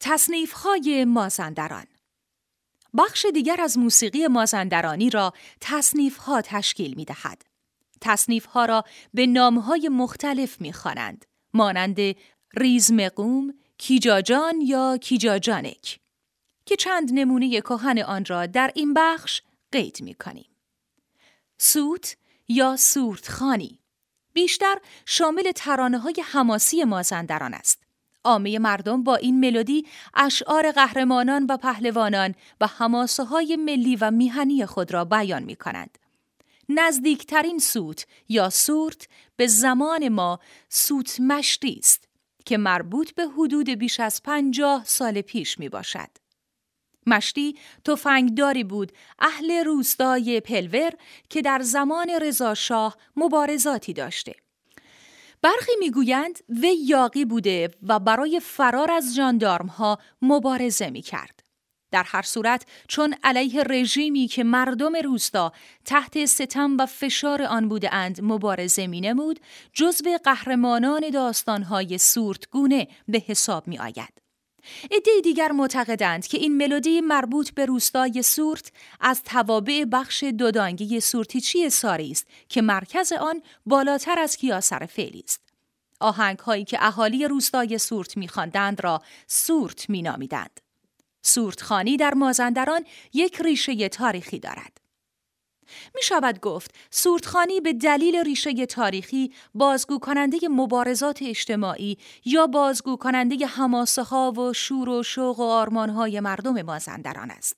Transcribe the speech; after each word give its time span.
تصنیف 0.00 0.52
های 0.52 1.04
مازندران 1.04 1.86
بخش 2.98 3.26
دیگر 3.34 3.60
از 3.60 3.78
موسیقی 3.78 4.26
مازندرانی 4.26 5.10
را 5.10 5.32
تصنیف 5.60 6.16
ها 6.16 6.42
تشکیل 6.42 6.94
می 6.94 7.04
دهد. 7.04 7.42
تصنیف 8.00 8.44
ها 8.44 8.64
را 8.64 8.84
به 9.14 9.26
نام 9.26 9.58
های 9.58 9.88
مختلف 9.88 10.60
می 10.60 10.72
خوانند 10.72 11.24
مانند 11.54 11.98
ریزمقوم، 12.56 13.54
کیجاجان 13.78 14.60
یا 14.60 14.98
کیجاجانک 14.98 16.00
که 16.66 16.76
چند 16.76 17.10
نمونه 17.12 17.60
کهن 17.60 17.98
آن 17.98 18.24
را 18.24 18.46
در 18.46 18.72
این 18.74 18.94
بخش 18.94 19.42
قید 19.72 20.02
می 20.02 20.14
کنیم. 20.14 20.56
سوت 21.58 22.16
یا 22.48 22.76
سورتخانی 22.76 23.80
بیشتر 24.32 24.76
شامل 25.06 25.52
ترانه 25.52 25.98
های 25.98 26.14
حماسی 26.24 26.84
مازندران 26.84 27.54
است. 27.54 27.85
عامه 28.26 28.58
مردم 28.58 29.02
با 29.02 29.16
این 29.16 29.40
ملودی 29.40 29.86
اشعار 30.14 30.72
قهرمانان 30.72 31.46
و 31.48 31.56
پهلوانان 31.56 32.34
و 32.60 32.66
حماسه 32.66 33.24
های 33.24 33.56
ملی 33.56 33.96
و 33.96 34.10
میهنی 34.10 34.66
خود 34.66 34.94
را 34.94 35.04
بیان 35.04 35.42
می 35.42 35.56
کنند. 35.56 35.98
نزدیکترین 36.68 37.58
سوت 37.58 38.06
یا 38.28 38.50
سورت 38.50 39.08
به 39.36 39.46
زمان 39.46 40.08
ما 40.08 40.40
سوت 40.68 41.20
مشتی 41.20 41.76
است 41.78 42.08
که 42.44 42.56
مربوط 42.56 43.10
به 43.10 43.26
حدود 43.26 43.70
بیش 43.70 44.00
از 44.00 44.22
پنجاه 44.22 44.84
سال 44.84 45.20
پیش 45.20 45.58
می 45.58 45.68
باشد. 45.68 46.10
مشتی 47.06 47.56
تفنگداری 47.84 48.64
بود 48.64 48.92
اهل 49.18 49.64
روستای 49.64 50.40
پلور 50.40 50.92
که 51.30 51.42
در 51.42 51.60
زمان 51.62 52.10
رضاشاه 52.22 52.96
مبارزاتی 53.16 53.92
داشته. 53.92 54.34
برخی 55.46 55.72
می‌گویند 55.78 56.38
وی 56.48 56.74
یاقی 56.74 57.24
بوده 57.24 57.70
و 57.82 57.98
برای 57.98 58.40
فرار 58.40 58.90
از 58.90 59.14
جاندارم 59.16 59.66
ها 59.66 59.98
مبارزه 60.22 60.90
می 60.90 61.02
کرد. 61.02 61.40
در 61.92 62.02
هر 62.06 62.22
صورت 62.22 62.66
چون 62.88 63.14
علیه 63.24 63.62
رژیمی 63.62 64.26
که 64.26 64.44
مردم 64.44 64.96
روستا 64.96 65.52
تحت 65.84 66.24
ستم 66.24 66.76
و 66.78 66.86
فشار 66.86 67.42
آن 67.42 67.68
بوده 67.68 67.94
اند 67.94 68.20
مبارزه 68.22 68.86
می 68.86 69.00
نمود 69.00 69.40
جزو 69.72 70.18
قهرمانان 70.24 71.10
داستانهای 71.10 71.98
سورتگونه 71.98 72.88
به 73.08 73.22
حساب 73.26 73.68
می 73.68 73.78
آید. 73.78 74.25
عده 74.90 75.20
دیگر 75.22 75.52
معتقدند 75.52 76.26
که 76.26 76.38
این 76.38 76.56
ملودی 76.56 77.00
مربوط 77.00 77.50
به 77.50 77.66
روستای 77.66 78.22
سورت 78.22 78.72
از 79.00 79.22
توابع 79.22 79.84
بخش 79.84 80.24
دودانگی 80.24 81.00
سورتیچی 81.00 81.70
ساری 81.70 82.10
است 82.10 82.26
که 82.48 82.62
مرکز 82.62 83.12
آن 83.12 83.42
بالاتر 83.66 84.18
از 84.18 84.36
کیاسر 84.36 84.86
فعلی 84.86 85.22
است. 85.24 85.40
آهنگ 86.00 86.38
هایی 86.38 86.64
که 86.64 86.78
اهالی 86.80 87.28
روستای 87.28 87.78
سورت 87.78 88.16
میخواندند 88.16 88.84
را 88.84 89.02
سورت 89.26 89.90
مینامیدند. 89.90 90.60
سورتخانی 91.22 91.96
در 91.96 92.14
مازندران 92.14 92.84
یک 93.12 93.40
ریشه 93.40 93.88
تاریخی 93.88 94.38
دارد. 94.38 94.85
می 95.94 96.02
شود 96.02 96.40
گفت 96.40 96.74
سورتخانی 96.90 97.60
به 97.60 97.72
دلیل 97.72 98.16
ریشه 98.16 98.66
تاریخی 98.66 99.32
بازگو 99.54 99.98
کننده 99.98 100.48
مبارزات 100.48 101.22
اجتماعی 101.22 101.98
یا 102.24 102.46
بازگو 102.46 102.96
کننده 102.96 103.46
حماسه 103.46 104.02
ها 104.02 104.32
و 104.32 104.52
شور 104.52 104.88
و 104.88 105.02
شوق 105.02 105.40
و 105.40 105.42
آرمان 105.42 105.90
های 105.90 106.20
مردم 106.20 106.62
مازندران 106.62 107.30
است. 107.30 107.56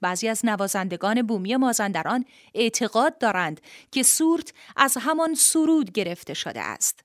بعضی 0.00 0.28
از 0.28 0.46
نوازندگان 0.46 1.22
بومی 1.22 1.56
مازندران 1.56 2.24
اعتقاد 2.54 3.18
دارند 3.18 3.60
که 3.92 4.02
سورت 4.02 4.52
از 4.76 4.96
همان 5.00 5.34
سرود 5.34 5.92
گرفته 5.92 6.34
شده 6.34 6.60
است. 6.60 7.00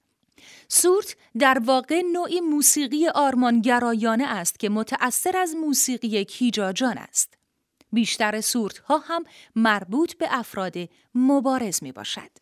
سورت 0.67 1.15
در 1.39 1.61
واقع 1.65 2.01
نوعی 2.13 2.41
موسیقی 2.41 3.07
آرمانگرایانه 3.07 4.27
است 4.27 4.59
که 4.59 4.69
متأثر 4.69 5.37
از 5.37 5.55
موسیقی 5.55 6.25
کیجاجان 6.25 6.97
است. 6.97 7.40
بیشتر 7.93 8.41
سورت 8.41 8.77
ها 8.77 8.97
هم 8.97 9.23
مربوط 9.55 10.13
به 10.13 10.27
افراد 10.29 10.75
مبارز 11.15 11.83
می 11.83 11.91
باشد. 11.91 12.40